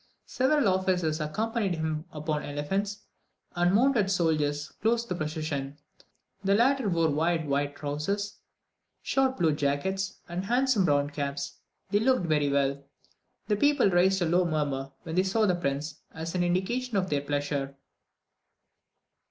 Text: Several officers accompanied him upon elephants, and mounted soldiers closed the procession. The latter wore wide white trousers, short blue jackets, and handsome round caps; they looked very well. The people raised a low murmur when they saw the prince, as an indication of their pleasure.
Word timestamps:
Several 0.25 0.67
officers 0.67 1.21
accompanied 1.21 1.75
him 1.75 2.05
upon 2.11 2.41
elephants, 2.41 3.01
and 3.55 3.71
mounted 3.71 4.09
soldiers 4.09 4.69
closed 4.81 5.09
the 5.09 5.13
procession. 5.13 5.77
The 6.43 6.55
latter 6.55 6.89
wore 6.89 7.11
wide 7.11 7.47
white 7.47 7.75
trousers, 7.75 8.39
short 9.03 9.37
blue 9.37 9.53
jackets, 9.53 10.17
and 10.27 10.45
handsome 10.45 10.85
round 10.85 11.13
caps; 11.13 11.59
they 11.91 11.99
looked 11.99 12.25
very 12.25 12.49
well. 12.49 12.83
The 13.47 13.57
people 13.57 13.91
raised 13.91 14.23
a 14.23 14.25
low 14.25 14.43
murmur 14.43 14.91
when 15.03 15.13
they 15.13 15.21
saw 15.21 15.45
the 15.45 15.53
prince, 15.53 15.99
as 16.11 16.33
an 16.33 16.43
indication 16.43 16.97
of 16.97 17.11
their 17.11 17.21
pleasure. 17.21 17.75